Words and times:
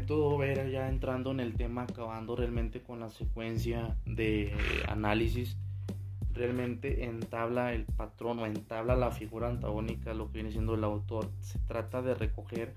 método 0.00 0.36
Vera, 0.36 0.68
ya 0.68 0.90
entrando 0.90 1.30
en 1.30 1.40
el 1.40 1.54
tema, 1.54 1.84
acabando 1.84 2.36
realmente 2.36 2.82
con 2.82 3.00
la 3.00 3.08
secuencia 3.08 3.96
de 4.04 4.52
análisis, 4.88 5.56
realmente 6.34 7.04
entabla 7.04 7.72
el 7.72 7.86
patrón 7.86 8.38
o 8.40 8.46
entabla 8.46 8.94
la 8.94 9.10
figura 9.10 9.48
antagónica, 9.48 10.12
lo 10.12 10.26
que 10.26 10.34
viene 10.34 10.50
siendo 10.50 10.74
el 10.74 10.84
autor. 10.84 11.30
Se 11.40 11.58
trata 11.60 12.02
de 12.02 12.14
recoger 12.14 12.74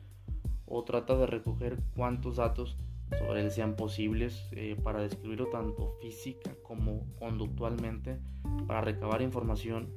o 0.66 0.86
trata 0.86 1.18
de 1.18 1.25
recoger 1.25 1.78
cuántos 1.93 2.38
datos 2.38 2.78
sobre 3.18 3.42
él 3.42 3.51
sean 3.51 3.75
posibles 3.75 4.47
eh, 4.54 4.78
para 4.82 5.01
describirlo 5.01 5.47
tanto 5.47 5.97
física 6.01 6.56
como 6.64 7.06
conductualmente, 7.18 8.18
para 8.65 8.79
recabar 8.79 9.21
información 9.21 9.89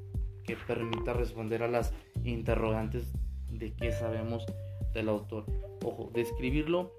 que 0.42 0.56
permita 0.56 1.12
responder 1.12 1.62
a 1.62 1.68
las 1.68 1.94
interrogantes 2.24 3.12
de 3.48 3.74
qué 3.74 3.92
sabemos 3.92 4.44
del 4.92 5.08
autor. 5.08 5.46
Ojo, 5.84 6.10
describirlo 6.12 6.90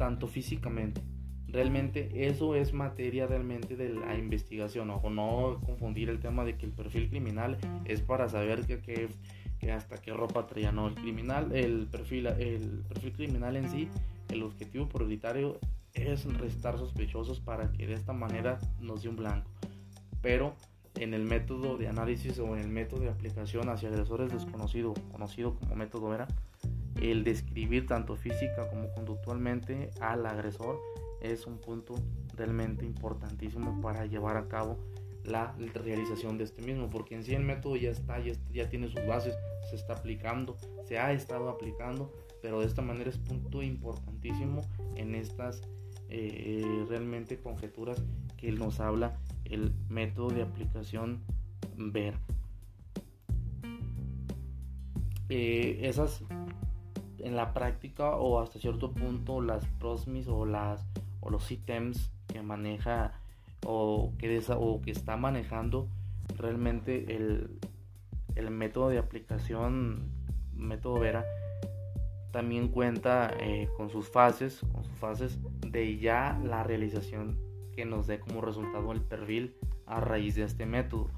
tanto 0.00 0.28
físicamente. 0.28 1.02
Realmente 1.46 2.26
eso 2.26 2.54
es 2.54 2.72
materia 2.72 3.26
realmente 3.26 3.76
de 3.76 3.90
la 3.90 4.16
investigación. 4.16 4.88
Ojo, 4.88 5.10
no 5.10 5.60
confundir 5.66 6.08
el 6.08 6.20
tema 6.20 6.42
de 6.42 6.56
que 6.56 6.64
el 6.64 6.72
perfil 6.72 7.10
criminal 7.10 7.58
es 7.84 8.00
para 8.00 8.26
saber 8.30 8.64
que, 8.64 9.10
hasta 9.70 10.00
qué 10.00 10.14
ropa 10.14 10.46
traía. 10.46 10.72
No, 10.72 10.88
el 10.88 10.94
criminal, 10.94 11.52
el 11.52 11.86
perfil, 11.86 12.28
el 12.28 12.82
perfil 12.88 13.12
criminal 13.12 13.56
en 13.56 13.68
sí, 13.68 13.88
el 14.30 14.42
objetivo 14.42 14.88
prioritario 14.88 15.58
es 15.92 16.24
restar 16.38 16.78
sospechosos 16.78 17.38
para 17.38 17.70
que 17.70 17.86
de 17.86 17.92
esta 17.92 18.14
manera 18.14 18.58
nos 18.80 19.02
dé 19.02 19.10
un 19.10 19.16
blanco. 19.16 19.50
Pero 20.22 20.54
en 20.94 21.12
el 21.12 21.24
método 21.24 21.76
de 21.76 21.88
análisis 21.88 22.38
o 22.38 22.56
en 22.56 22.62
el 22.62 22.68
método 22.68 23.00
de 23.00 23.10
aplicación 23.10 23.68
hacia 23.68 23.90
agresores 23.90 24.32
desconocidos, 24.32 24.98
conocido 25.12 25.56
como 25.56 25.76
método 25.76 26.08
Vera, 26.08 26.26
el 27.00 27.24
describir 27.24 27.86
tanto 27.86 28.16
física 28.16 28.68
como 28.68 28.92
conductualmente 28.92 29.90
al 30.00 30.26
agresor 30.26 30.80
es 31.20 31.46
un 31.46 31.58
punto 31.58 31.94
realmente 32.36 32.84
importantísimo 32.84 33.80
para 33.80 34.06
llevar 34.06 34.36
a 34.36 34.48
cabo 34.48 34.78
la 35.24 35.54
realización 35.74 36.38
de 36.38 36.44
este 36.44 36.62
mismo, 36.62 36.88
porque 36.88 37.14
en 37.14 37.24
sí 37.24 37.34
el 37.34 37.42
método 37.42 37.76
ya 37.76 37.90
está, 37.90 38.18
ya, 38.20 38.68
tiene 38.68 38.88
sus 38.88 39.04
bases, 39.06 39.34
se 39.68 39.76
está 39.76 39.94
aplicando, 39.94 40.56
se 40.84 40.98
ha 40.98 41.12
estado 41.12 41.48
aplicando, 41.50 42.12
pero 42.42 42.60
de 42.60 42.66
esta 42.66 42.82
manera 42.82 43.10
es 43.10 43.18
punto 43.18 43.62
importantísimo 43.62 44.62
en 44.96 45.14
estas 45.14 45.62
eh, 46.08 46.84
realmente 46.88 47.38
conjeturas 47.38 48.02
que 48.36 48.50
nos 48.52 48.80
habla 48.80 49.18
el 49.44 49.72
método 49.88 50.30
de 50.30 50.42
aplicación 50.42 51.22
ver. 51.76 52.14
Eh, 55.28 55.80
esas 55.82 56.24
en 57.24 57.36
la 57.36 57.52
práctica 57.52 58.16
o 58.16 58.40
hasta 58.40 58.58
cierto 58.58 58.92
punto 58.92 59.40
las 59.40 59.64
prosmis 59.78 60.28
o 60.28 60.44
las 60.44 60.86
o 61.20 61.30
los 61.30 61.50
ítems 61.50 62.10
que 62.28 62.42
maneja 62.42 63.12
o 63.66 64.12
que, 64.18 64.42
o 64.56 64.80
que 64.80 64.90
está 64.90 65.16
manejando 65.16 65.88
realmente 66.36 67.16
el, 67.16 67.58
el 68.34 68.50
método 68.50 68.88
de 68.88 68.98
aplicación 68.98 70.10
método 70.54 71.00
Vera 71.00 71.24
también 72.32 72.68
cuenta 72.68 73.30
eh, 73.40 73.68
con 73.76 73.90
sus 73.90 74.08
fases 74.08 74.60
con 74.72 74.84
sus 74.84 74.96
fases 74.98 75.38
de 75.66 75.98
ya 75.98 76.40
la 76.44 76.62
realización 76.62 77.38
que 77.74 77.84
nos 77.84 78.06
dé 78.06 78.20
como 78.20 78.40
resultado 78.40 78.92
el 78.92 79.00
perfil 79.00 79.56
a 79.86 80.00
raíz 80.00 80.34
de 80.34 80.44
este 80.44 80.66
método. 80.66 81.08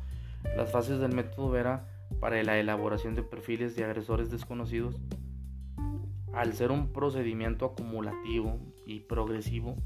Las 0.57 0.71
fases 0.71 1.01
del 1.01 1.15
método 1.15 1.51
Vera 1.51 1.89
para 2.21 2.43
la 2.43 2.59
elaboración 2.59 3.15
de 3.15 3.23
perfiles 3.23 3.77
de 3.77 3.85
agresores 3.85 4.31
desconocidos 4.31 5.01
al 6.33 6.55
ser 6.55 6.71
un 6.71 6.93
procedimiento 6.93 7.67
acumulativo 7.67 8.59
y 8.87 9.01
progresivo, 9.01 9.77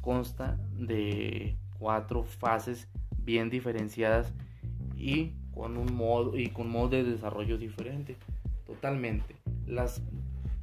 consta 0.00 0.58
de 0.78 1.56
cuatro 1.78 2.22
fases 2.22 2.88
bien 3.18 3.50
diferenciadas 3.50 4.32
y 4.96 5.32
con 5.52 5.76
un 5.76 5.94
modo 5.94 6.36
y 6.36 6.48
con 6.48 6.70
modo 6.70 6.90
de 6.90 7.04
desarrollo 7.04 7.58
diferente. 7.58 8.16
Totalmente. 8.66 9.34
Las 9.66 10.02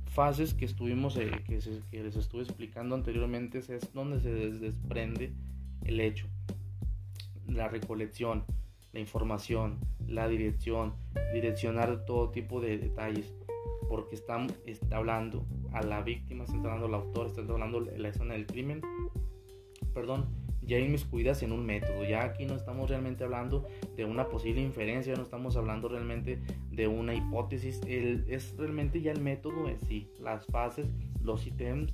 fases 0.06 0.54
que 0.54 0.66
estuvimos 0.66 1.18
eh, 1.18 1.32
que, 1.46 1.60
que, 1.92 2.04
les 2.04 2.16
estuve 2.16 2.44
explicando 2.44 2.96
anteriormente 2.96 3.60
es 3.60 3.94
donde 3.94 4.20
se 4.20 4.30
desprende 4.32 5.34
el 5.84 6.00
hecho, 6.00 6.28
la 7.48 7.68
recolección, 7.68 8.44
la 8.94 9.00
información, 9.00 9.80
la 10.08 10.28
dirección, 10.28 10.94
direccionar 11.34 12.06
todo 12.06 12.30
tipo 12.30 12.62
de 12.62 12.78
detalles 12.78 13.34
porque 13.90 14.16
está, 14.16 14.46
está 14.66 14.98
hablando 14.98 15.46
a 15.72 15.82
la 15.84 16.02
víctima, 16.02 16.44
está 16.44 16.58
hablando 16.58 16.86
al 16.88 16.94
autor, 16.96 17.28
está 17.28 17.42
hablando 17.42 17.82
la 17.82 18.10
escena 18.10 18.34
del 18.34 18.46
crimen, 18.46 18.82
perdón, 19.94 20.28
ya 20.66 20.80
inmiscuidas 20.80 21.44
en 21.44 21.52
un 21.52 21.66
método. 21.66 22.04
Ya 22.04 22.24
aquí 22.24 22.46
no 22.46 22.56
estamos 22.56 22.90
realmente 22.90 23.24
hablando 23.24 23.68
de 23.96 24.06
una 24.06 24.30
posible 24.30 24.62
inferencia, 24.62 25.16
no 25.16 25.24
estamos 25.24 25.58
hablando 25.58 25.90
realmente 25.90 26.42
de 26.72 26.88
una 26.88 27.14
hipótesis, 27.14 27.82
el, 27.86 28.26
es 28.30 28.56
realmente 28.58 29.02
ya 29.02 29.12
el 29.12 29.22
método 29.22 29.68
en 29.68 29.80
sí, 29.80 30.10
las 30.20 30.46
fases, 30.48 30.88
los 31.22 31.46
ítems, 31.46 31.94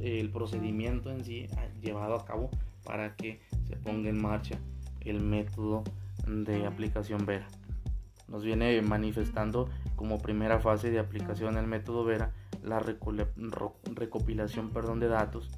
el 0.00 0.30
procedimiento 0.30 1.10
en 1.10 1.24
sí 1.24 1.46
llevado 1.82 2.14
a 2.14 2.24
cabo 2.24 2.50
para 2.84 3.14
que 3.14 3.40
se 3.68 3.76
ponga 3.76 4.08
en 4.08 4.20
marcha 4.20 4.58
el 5.02 5.20
método 5.20 5.84
de 6.26 6.66
aplicación 6.66 7.26
Vera 7.26 7.46
nos 8.30 8.44
viene 8.44 8.80
manifestando 8.80 9.68
como 9.96 10.18
primera 10.18 10.60
fase 10.60 10.90
de 10.90 10.98
aplicación 10.98 11.56
del 11.56 11.66
método 11.66 12.04
Vera 12.04 12.32
la 12.62 12.78
recopilación 12.80 14.70
perdón, 14.70 15.00
de 15.00 15.08
datos, 15.08 15.50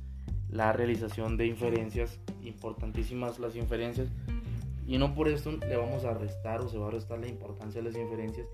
la 0.49 0.73
realización 0.73 1.37
de 1.37 1.47
inferencias, 1.47 2.21
importantísimas 2.43 3.39
las 3.39 3.57
inferencias, 3.57 4.09
y 4.87 4.99
no 4.99 5.15
por 5.15 5.29
esto 5.29 5.53
le 5.53 5.77
vamos 5.77 6.05
a 6.05 6.15
restar 6.15 6.61
o 6.61 6.69
se 6.69 6.79
va 6.79 6.89
a 6.89 6.91
restar 6.91 7.19
la 7.19 7.29
importancia 7.29 7.83
de 7.83 7.89
las 7.89 7.99
inferencias, 7.99 8.47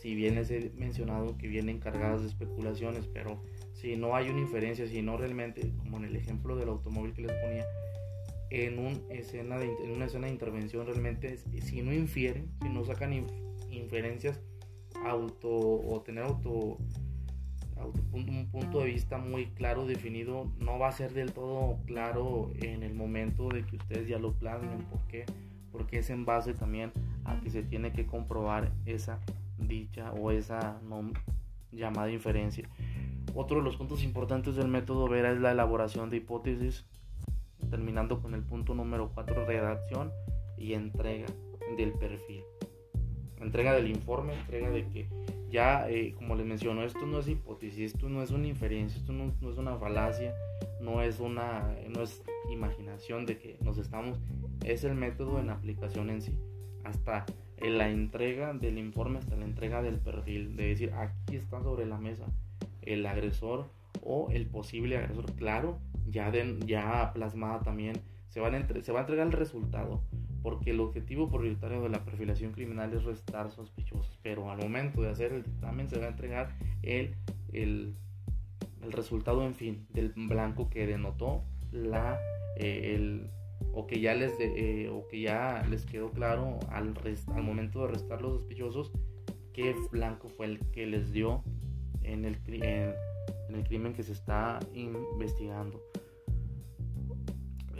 si 0.00 0.14
bien 0.14 0.38
es 0.38 0.50
mencionado 0.74 1.36
que 1.38 1.48
vienen 1.48 1.78
cargadas 1.78 2.22
de 2.22 2.28
especulaciones, 2.28 3.06
pero 3.06 3.42
si 3.72 3.96
no 3.96 4.16
hay 4.16 4.30
una 4.30 4.40
inferencia, 4.40 4.86
si 4.86 5.02
no 5.02 5.16
realmente, 5.16 5.72
como 5.78 5.98
en 5.98 6.04
el 6.04 6.16
ejemplo 6.16 6.56
del 6.56 6.68
automóvil 6.68 7.12
que 7.12 7.22
les 7.22 7.32
ponía, 7.32 7.64
en, 8.50 8.78
un 8.78 9.06
escena 9.10 9.58
de, 9.58 9.72
en 9.82 9.92
una 9.92 10.06
escena 10.06 10.26
de 10.26 10.32
intervención 10.32 10.86
realmente, 10.86 11.38
si 11.38 11.82
no 11.82 11.92
infieren, 11.92 12.50
si 12.60 12.68
no 12.68 12.84
sacan 12.84 13.12
inferencias 13.82 14.40
auto 15.04 15.48
o 15.50 16.00
tener 16.02 16.24
auto, 16.24 16.78
un 18.12 18.48
punto 18.50 18.80
de 18.80 18.86
vista 18.86 19.18
muy 19.18 19.46
claro 19.46 19.86
definido 19.86 20.52
no 20.58 20.78
va 20.78 20.88
a 20.88 20.92
ser 20.92 21.12
del 21.12 21.32
todo 21.32 21.78
claro 21.86 22.52
en 22.60 22.82
el 22.82 22.94
momento 22.94 23.48
de 23.48 23.64
que 23.64 23.76
ustedes 23.76 24.08
ya 24.08 24.18
lo 24.18 24.32
plasmen 24.34 24.84
¿por 24.84 25.00
qué? 25.08 25.24
porque 25.72 25.98
es 25.98 26.10
en 26.10 26.24
base 26.24 26.54
también 26.54 26.92
a 27.24 27.40
que 27.40 27.50
se 27.50 27.62
tiene 27.62 27.92
que 27.92 28.06
comprobar 28.06 28.70
esa 28.86 29.18
dicha 29.58 30.12
o 30.12 30.30
esa 30.30 30.78
llamada 31.70 32.10
inferencia. 32.10 32.68
Otro 33.34 33.58
de 33.58 33.64
los 33.64 33.76
puntos 33.76 34.04
importantes 34.04 34.54
del 34.56 34.68
método 34.68 35.08
Vera 35.08 35.32
es 35.32 35.40
la 35.40 35.52
elaboración 35.52 36.10
de 36.10 36.18
hipótesis 36.18 36.84
terminando 37.70 38.20
con 38.20 38.34
el 38.34 38.42
punto 38.42 38.74
número 38.74 39.10
4 39.14 39.46
redacción 39.46 40.12
y 40.58 40.74
entrega 40.74 41.26
del 41.78 41.92
perfil 41.92 42.42
entrega 43.42 43.74
del 43.74 43.88
informe, 43.88 44.34
entrega 44.34 44.70
de 44.70 44.86
que 44.88 45.08
ya, 45.50 45.88
eh, 45.90 46.14
como 46.16 46.34
les 46.34 46.46
menciono, 46.46 46.82
esto 46.82 47.04
no 47.06 47.18
es 47.18 47.28
hipótesis, 47.28 47.92
esto 47.94 48.08
no 48.08 48.22
es 48.22 48.30
una 48.30 48.46
inferencia, 48.46 48.98
esto 48.98 49.12
no, 49.12 49.32
es 49.50 49.58
una 49.58 49.76
falacia, 49.76 50.34
no 50.80 51.02
es 51.02 51.20
una 51.20 51.76
no 51.94 52.02
es 52.02 52.22
imaginación 52.50 53.26
de 53.26 53.38
que 53.38 53.58
nos 53.60 53.76
estamos, 53.76 54.18
es 54.64 54.84
el 54.84 54.94
método 54.94 55.38
en 55.40 55.50
aplicación 55.50 56.08
en 56.08 56.22
sí, 56.22 56.38
hasta 56.84 57.26
la 57.60 57.90
entrega 57.90 58.54
del 58.54 58.78
informe, 58.78 59.18
hasta 59.18 59.36
la 59.36 59.44
entrega 59.44 59.82
del 59.82 59.98
perfil, 59.98 60.56
de 60.56 60.68
decir, 60.68 60.92
aquí 60.94 61.36
está 61.36 61.62
sobre 61.62 61.86
la 61.86 61.98
mesa 61.98 62.26
el 62.82 63.06
agresor 63.06 63.66
o 64.02 64.28
el 64.30 64.46
posible 64.46 64.96
agresor, 64.96 65.32
claro, 65.34 65.78
ya, 66.08 66.32
ya 66.66 67.12
plasmada 67.12 67.60
también, 67.60 68.00
se, 68.28 68.40
van 68.40 68.66
se 68.82 68.92
va 68.92 69.00
a 69.00 69.02
entregar 69.02 69.26
el 69.26 69.32
resultado 69.32 70.02
porque 70.42 70.70
el 70.70 70.80
objetivo 70.80 71.28
prioritario 71.28 71.82
de 71.82 71.88
la 71.88 72.04
perfilación 72.04 72.52
criminal 72.52 72.92
es 72.92 73.04
restar 73.04 73.50
sospechosos, 73.50 74.18
pero 74.22 74.50
al 74.50 74.58
momento 74.58 75.02
de 75.02 75.10
hacer 75.10 75.32
el 75.32 75.42
dictamen 75.42 75.88
se 75.88 75.98
va 75.98 76.06
a 76.06 76.08
entregar 76.08 76.56
el, 76.82 77.14
el, 77.52 77.94
el 78.82 78.92
resultado, 78.92 79.44
en 79.44 79.54
fin, 79.54 79.86
del 79.90 80.12
blanco 80.14 80.68
que 80.68 80.86
denotó 80.86 81.44
la, 81.70 82.18
eh, 82.56 82.94
el, 82.94 83.30
o 83.72 83.86
que 83.86 84.00
ya 84.00 84.14
les 84.14 84.36
de, 84.38 84.84
eh, 84.84 84.88
o 84.90 85.06
que 85.08 85.20
ya 85.20 85.64
les 85.70 85.86
quedó 85.86 86.10
claro 86.10 86.58
al, 86.70 86.94
al 87.34 87.42
momento 87.42 87.82
de 87.82 87.92
restar 87.92 88.20
los 88.20 88.40
sospechosos 88.40 88.92
qué 89.52 89.74
blanco 89.90 90.28
fue 90.28 90.46
el 90.46 90.58
que 90.70 90.86
les 90.86 91.12
dio 91.12 91.42
en 92.02 92.24
el, 92.24 92.38
en 92.48 93.54
el 93.54 93.64
crimen 93.64 93.94
que 93.94 94.02
se 94.02 94.12
está 94.12 94.58
investigando. 94.74 95.80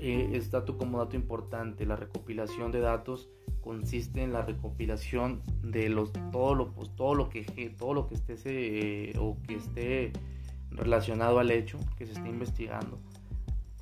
Eh, 0.04 0.36
es 0.36 0.50
dato 0.50 0.76
como 0.76 0.98
dato 0.98 1.14
importante, 1.14 1.86
la 1.86 1.94
recopilación 1.94 2.72
de 2.72 2.80
datos 2.80 3.30
consiste 3.60 4.20
en 4.24 4.32
la 4.32 4.42
recopilación 4.42 5.44
de 5.62 5.88
los 5.90 6.12
todo 6.32 6.56
lo 6.56 6.72
pues, 6.72 6.90
todo 6.96 7.14
lo 7.14 7.28
que 7.28 7.44
todo 7.78 7.94
lo 7.94 8.08
que 8.08 8.16
esté 8.16 9.12
o 9.20 9.38
que 9.46 9.54
esté 9.54 10.12
relacionado 10.72 11.38
al 11.38 11.52
hecho 11.52 11.78
que 11.96 12.06
se 12.06 12.14
está 12.14 12.28
investigando, 12.28 12.98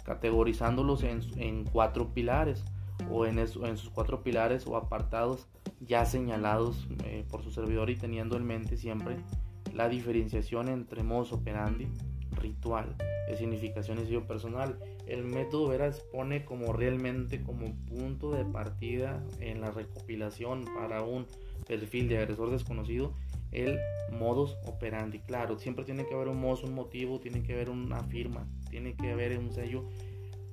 categorizándolos 0.04 1.04
en, 1.04 1.64
cuatro 1.72 2.12
pilares 2.12 2.66
o 3.10 3.24
en, 3.24 3.38
en, 3.38 3.48
sus 3.48 3.88
cuatro 3.88 4.22
pilares 4.22 4.66
o 4.66 4.76
apartados 4.76 5.48
ya 5.80 6.04
señalados 6.04 6.86
eh, 7.04 7.24
por 7.30 7.42
su 7.42 7.50
servidor 7.50 7.88
y 7.88 7.96
teniendo 7.96 8.36
en 8.36 8.44
mente 8.44 8.76
siempre 8.76 9.16
la 9.72 9.88
diferenciación 9.88 10.68
entre 10.68 11.02
modus 11.02 11.32
operandi, 11.32 11.88
ritual, 12.32 12.96
de 13.28 13.36
significación 13.36 13.98
y 13.98 14.06
sello 14.06 14.26
personal. 14.26 14.78
El 15.06 15.24
método 15.24 15.68
Veras 15.68 16.00
pone 16.12 16.44
como 16.44 16.72
realmente 16.72 17.42
como 17.42 17.74
punto 17.86 18.32
de 18.32 18.44
partida 18.44 19.22
en 19.40 19.60
la 19.60 19.70
recopilación 19.70 20.64
para 20.76 21.02
un 21.02 21.26
perfil 21.66 22.08
de 22.08 22.18
agresor 22.18 22.50
desconocido 22.50 23.14
el 23.52 23.78
modus 24.12 24.56
operandi. 24.64 25.20
Claro, 25.20 25.58
siempre 25.58 25.84
tiene 25.84 26.06
que 26.06 26.14
haber 26.14 26.28
un 26.28 26.40
modus, 26.40 26.64
un 26.64 26.74
motivo, 26.74 27.20
tiene 27.20 27.42
que 27.42 27.54
haber 27.54 27.70
una 27.70 28.02
firma, 28.04 28.46
tiene 28.70 28.94
que 28.94 29.10
haber 29.10 29.38
un 29.38 29.52
sello. 29.52 29.84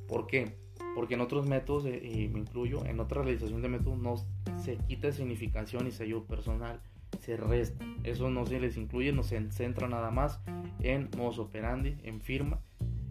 ¿Por 0.07 0.27
qué? 0.27 0.56
Porque 0.95 1.15
en 1.15 1.21
otros 1.21 1.47
métodos, 1.47 1.85
eh, 1.85 2.01
y 2.03 2.27
me 2.27 2.39
incluyo, 2.39 2.85
en 2.85 3.00
otra 3.00 3.21
realización 3.21 3.62
de 3.62 3.69
métodos 3.69 4.00
no 4.00 4.15
se 4.59 4.77
quita 4.88 5.12
significación 5.12 5.88
y 5.88 5.91
sello 5.91 6.25
personal, 6.25 6.81
se 7.19 7.38
resta. 7.38 7.86
Eso 8.04 8.30
no 8.30 8.45
se 8.45 8.59
les 8.59 8.77
incluye, 8.77 9.12
no 9.12 9.24
se 9.24 9.51
centra 9.51 9.88
nada 9.88 10.12
más 10.12 10.39
en 10.80 11.09
modus 11.18 11.39
operandi, 11.39 11.98
en 12.04 12.21
firma 12.21 12.59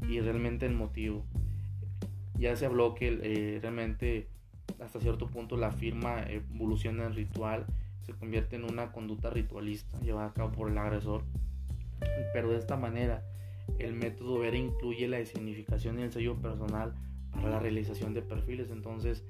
y 0.09 0.21
realmente 0.21 0.67
en 0.67 0.77
motivo. 0.77 1.25
Ya 2.39 2.55
se 2.57 2.67
habló 2.67 2.95
que 2.95 3.19
eh, 3.23 3.59
realmente 3.61 4.29
hasta 4.81 5.01
cierto 5.01 5.29
punto 5.29 5.57
la 5.57 5.73
firma 5.73 6.23
evoluciona 6.29 7.07
en 7.07 7.15
ritual 7.15 7.67
se 8.07 8.13
convierte 8.13 8.55
en 8.55 8.65
una 8.65 8.93
conducta 8.93 9.31
ritualista 9.31 9.99
llevada 10.01 10.29
a 10.29 10.33
cabo 10.33 10.53
por 10.53 10.71
el 10.71 10.79
agresor. 10.79 11.25
Pero 12.33 12.51
de 12.51 12.59
esta 12.59 12.77
manera, 12.77 13.25
el 13.81 13.95
método 13.95 14.39
Vera 14.39 14.57
incluye 14.57 15.09
la 15.09 15.25
significación 15.25 15.99
y 15.99 16.03
el 16.03 16.13
sello 16.13 16.37
personal 16.37 16.95
para 17.33 17.51
la 17.51 17.59
realización 17.59 18.15
de 18.15 18.23
perfiles. 18.23 18.71
Entonces, 18.71 19.25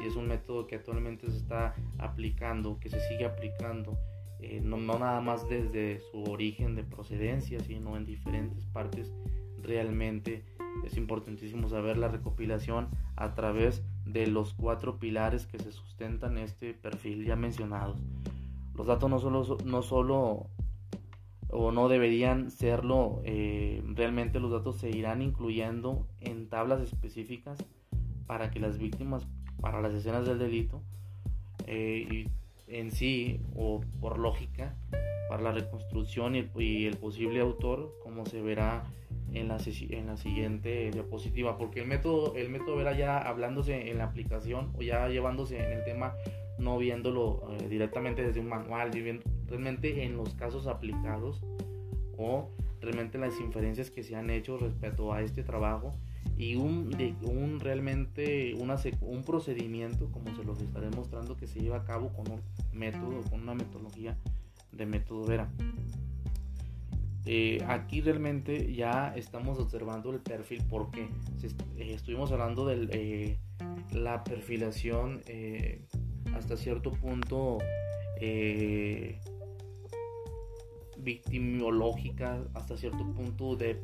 si 0.00 0.06
es 0.06 0.16
un 0.16 0.28
método 0.28 0.66
que 0.66 0.76
actualmente 0.76 1.30
se 1.30 1.36
está 1.36 1.74
aplicando, 1.98 2.78
que 2.80 2.88
se 2.88 3.00
sigue 3.08 3.26
aplicando, 3.26 3.98
eh, 4.40 4.60
no, 4.62 4.78
no, 4.78 4.98
nada 4.98 5.20
más 5.20 5.46
desde 5.48 6.00
su 6.10 6.24
origen 6.24 6.74
de 6.74 6.84
procedencia, 6.84 7.60
sino 7.60 7.96
en 7.96 8.06
diferentes 8.06 8.64
partes, 8.66 9.12
realmente 9.62 10.44
es 10.86 10.96
importantísimo 10.96 11.68
saber 11.68 11.98
la 11.98 12.08
recopilación 12.08 12.88
a 13.16 13.34
través 13.34 13.84
de 14.06 14.26
los 14.26 14.54
cuatro 14.54 14.98
pilares 14.98 15.46
que 15.46 15.58
se 15.58 15.72
sustentan 15.72 16.38
este 16.38 16.72
perfil 16.72 17.26
ya 17.26 17.36
mencionados. 17.36 18.02
Los 18.74 18.86
datos 18.86 19.10
no 19.10 19.18
solo, 19.18 19.58
no 19.64 19.82
solo 19.82 20.46
o 21.50 21.72
no 21.72 21.88
deberían 21.88 22.50
serlo, 22.50 23.20
eh, 23.24 23.82
realmente 23.94 24.40
los 24.40 24.52
datos 24.52 24.76
se 24.76 24.88
irán 24.88 25.20
incluyendo 25.20 26.06
en 26.20 26.48
tablas 26.48 26.80
específicas 26.80 27.58
para 28.26 28.50
que 28.50 28.60
las 28.60 28.78
víctimas, 28.78 29.26
para 29.60 29.80
las 29.80 29.94
escenas 29.94 30.26
del 30.26 30.38
delito, 30.38 30.82
eh, 31.66 32.26
en 32.66 32.90
sí 32.90 33.40
o 33.54 33.80
por 34.00 34.18
lógica, 34.18 34.74
para 35.28 35.42
la 35.42 35.52
reconstrucción 35.52 36.34
y 36.34 36.86
el 36.86 36.96
posible 36.96 37.40
autor, 37.40 37.94
como 38.02 38.26
se 38.26 38.40
verá 38.40 38.84
en 39.32 39.48
la, 39.48 39.58
en 39.90 40.06
la 40.06 40.16
siguiente 40.16 40.90
diapositiva, 40.90 41.56
porque 41.56 41.80
el 41.80 41.86
método, 41.86 42.34
el 42.36 42.48
método 42.48 42.80
era 42.80 42.96
ya 42.96 43.18
hablándose 43.18 43.90
en 43.90 43.98
la 43.98 44.04
aplicación 44.04 44.72
o 44.76 44.82
ya 44.82 45.08
llevándose 45.08 45.58
en 45.58 45.72
el 45.72 45.84
tema, 45.84 46.14
no 46.58 46.78
viéndolo 46.78 47.42
eh, 47.52 47.68
directamente 47.68 48.24
desde 48.24 48.40
un 48.40 48.48
manual, 48.48 48.90
realmente 49.46 50.04
en 50.04 50.16
los 50.16 50.34
casos 50.34 50.66
aplicados 50.66 51.44
o 52.16 52.50
realmente 52.80 53.18
las 53.18 53.38
inferencias 53.40 53.90
que 53.90 54.02
se 54.02 54.16
han 54.16 54.30
hecho 54.30 54.58
respecto 54.58 55.12
a 55.12 55.22
este 55.22 55.42
trabajo 55.42 55.94
y 56.36 56.56
un, 56.56 56.90
de, 56.90 57.14
un 57.22 57.60
realmente 57.60 58.54
una, 58.54 58.76
un 59.02 59.22
procedimiento 59.24 60.10
como 60.10 60.34
se 60.34 60.42
los 60.42 60.60
estaré 60.60 60.88
mostrando 60.90 61.36
que 61.36 61.46
se 61.46 61.60
lleva 61.60 61.78
a 61.78 61.84
cabo 61.84 62.12
con 62.14 62.30
un 62.30 62.40
método, 62.72 63.20
con 63.28 63.42
una 63.42 63.54
metodología 63.54 64.16
de 64.72 64.86
método 64.86 65.26
Vera. 65.26 65.50
Eh, 67.26 67.62
aquí 67.68 68.00
realmente 68.00 68.72
ya 68.72 69.12
estamos 69.14 69.58
observando 69.58 70.10
el 70.10 70.20
perfil 70.20 70.64
porque 70.68 71.02
eh, 71.02 71.92
estuvimos 71.92 72.32
hablando 72.32 72.66
de 72.66 72.88
eh, 72.92 73.38
la 73.92 74.24
perfilación 74.24 75.20
hasta 76.34 76.56
cierto 76.56 76.92
punto 76.92 77.58
victimológica, 80.98 82.42
hasta 82.54 82.76
cierto 82.76 83.04
punto 83.12 83.56
de 83.56 83.82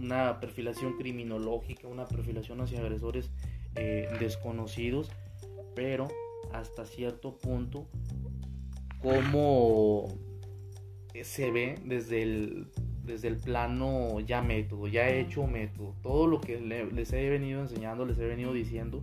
una 0.00 0.40
perfilación 0.40 0.96
criminológica, 0.96 1.88
una 1.88 2.06
perfilación 2.06 2.60
hacia 2.60 2.80
agresores 2.80 3.30
desconocidos, 4.18 5.10
pero 5.76 6.08
hasta 6.52 6.84
cierto 6.84 7.38
punto 7.38 7.86
como 9.00 10.08
se 11.22 11.50
ve 11.50 11.76
desde 11.84 12.22
el, 12.22 12.66
desde 13.04 13.28
el 13.28 13.36
plano 13.36 14.20
ya 14.20 14.42
método, 14.42 14.88
ya 14.88 15.08
hecho 15.08 15.46
método. 15.46 15.94
Todo 16.02 16.26
lo 16.26 16.40
que 16.40 16.60
les 16.60 17.12
he 17.12 17.28
venido 17.28 17.60
enseñando, 17.60 18.04
les 18.04 18.18
he 18.18 18.26
venido 18.26 18.52
diciendo, 18.52 19.02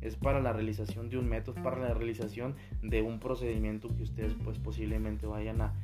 es 0.00 0.16
para 0.16 0.40
la 0.40 0.52
realización 0.52 1.08
de 1.08 1.18
un 1.18 1.28
método, 1.28 1.62
para 1.62 1.78
la 1.78 1.94
realización 1.94 2.54
de 2.82 3.02
un 3.02 3.18
procedimiento 3.18 3.94
que 3.96 4.02
ustedes 4.02 4.34
pues 4.44 4.58
posiblemente 4.58 5.26
vayan 5.26 5.60
a, 5.60 5.74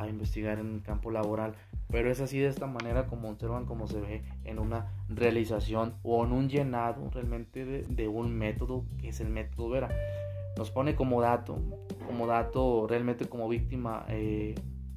a 0.00 0.08
investigar 0.08 0.58
en 0.58 0.74
el 0.74 0.82
campo 0.82 1.10
laboral. 1.10 1.54
Pero 1.88 2.10
es 2.10 2.20
así 2.20 2.38
de 2.38 2.48
esta 2.48 2.66
manera 2.66 3.06
como 3.06 3.30
observan 3.30 3.66
como 3.66 3.86
se 3.86 4.00
ve 4.00 4.24
en 4.44 4.58
una 4.58 4.92
realización 5.08 5.94
o 6.02 6.24
en 6.24 6.32
un 6.32 6.48
llenado 6.48 7.10
realmente 7.10 7.64
de, 7.64 7.82
de 7.82 8.08
un 8.08 8.36
método 8.36 8.84
que 8.98 9.08
es 9.08 9.20
el 9.20 9.28
método 9.28 9.68
Vera. 9.70 9.88
Nos 10.56 10.70
pone 10.70 10.94
como 10.94 11.20
dato, 11.20 11.58
como 12.06 12.26
dato 12.26 12.86
realmente 12.88 13.26
como 13.26 13.48
víctima 13.48 14.06
eh, 14.08 14.54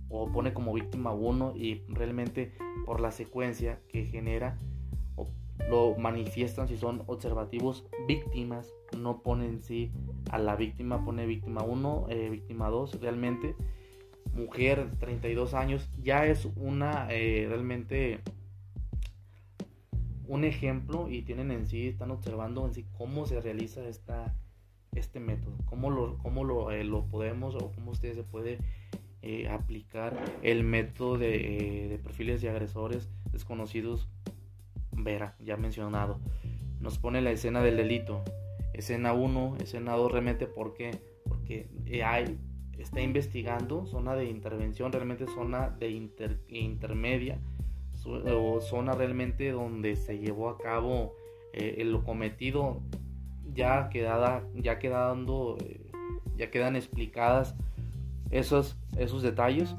o 0.09 0.31
pone 0.31 0.53
como 0.53 0.73
víctima 0.73 1.11
uno 1.11 1.53
y 1.55 1.83
realmente 1.88 2.53
por 2.85 3.01
la 3.01 3.11
secuencia 3.11 3.79
que 3.89 4.05
genera 4.05 4.57
lo 5.69 5.95
manifiestan 5.97 6.67
si 6.67 6.77
son 6.77 7.03
observativos 7.07 7.85
víctimas 8.07 8.73
no 8.97 9.21
ponen 9.21 9.61
sí 9.61 9.91
a 10.31 10.38
la 10.38 10.55
víctima 10.55 11.03
pone 11.03 11.25
víctima 11.25 11.63
1 11.63 12.05
eh, 12.09 12.29
víctima 12.29 12.69
2 12.69 13.01
realmente 13.01 13.55
mujer 14.38 14.88
32 15.00 15.54
años 15.54 15.89
ya 16.01 16.25
es 16.25 16.48
una 16.56 17.08
eh, 17.10 17.46
realmente 17.50 18.20
un 20.27 20.44
ejemplo 20.44 21.10
y 21.10 21.24
tienen 21.24 21.51
en 21.51 21.67
sí 21.67 21.88
están 21.88 22.12
observando 22.12 22.65
en 22.65 22.74
sí 22.74 22.86
cómo 22.98 23.25
se 23.25 23.41
realiza 23.41 23.88
esta 23.88 24.36
este 24.94 25.20
método 25.20 25.56
cómo 25.65 25.89
lo 25.89 26.17
cómo 26.20 26.44
lo, 26.44 26.72
eh, 26.72 26.84
lo 26.84 27.06
podemos 27.06 27.56
o 27.56 27.72
cómo 27.72 27.91
ustedes 27.91 28.15
se 28.15 28.24
puede 28.24 28.60
eh, 29.24 29.50
aplicar 29.50 30.15
el 30.44 30.63
método 30.63 31.17
de, 31.17 31.96
eh, 31.96 32.00
perfiles 32.03 32.41
de 32.41 32.50
agresores 32.50 33.10
desconocidos 33.32 34.08
Vera, 34.91 35.36
ya 35.39 35.58
mencionado. 35.58 36.20
Nos 36.79 36.98
pone 36.98 37.22
la 37.22 37.32
escena 37.32 37.62
del 37.62 37.77
delito. 37.77 38.24
Escena 38.74 39.13
1, 39.13 39.58
escena 39.62 39.94
2 39.94 40.12
remete 40.12 40.48
¿por 40.48 40.74
qué? 40.74 40.91
Porque 41.25 41.67
hay, 42.06 42.39
está 42.77 43.01
investigando 43.01 43.86
zona 43.86 44.15
de 44.15 44.25
intervención, 44.25 44.91
realmente 44.91 45.27
zona 45.27 45.69
de 45.69 45.89
intermedia, 46.50 47.39
o 48.05 48.62
zona 48.62 48.93
realmente 48.93 49.51
donde 49.51 49.96
se 49.96 50.19
llevó 50.19 50.50
a 50.50 50.57
cabo 50.57 51.13
lo 51.53 52.03
cometido, 52.03 52.81
ya 53.53 53.89
quedada, 53.89 54.43
ya 54.55 54.79
quedando, 54.79 55.57
ya 56.38 56.51
quedan 56.51 56.75
explicadas 56.75 57.55
esos, 58.29 58.77
esos 58.98 59.24
detalles. 59.24 59.75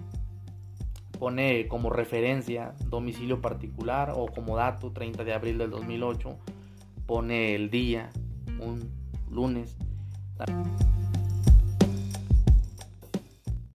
Pone 1.18 1.66
como 1.66 1.90
referencia 1.90 2.74
domicilio 2.86 3.40
particular 3.40 4.12
o 4.14 4.26
como 4.26 4.56
dato 4.56 4.92
30 4.92 5.24
de 5.24 5.32
abril 5.32 5.58
del 5.58 5.70
2008. 5.70 6.38
Pone 7.06 7.54
el 7.54 7.70
día, 7.70 8.10
un 8.60 8.90
lunes. 9.30 9.76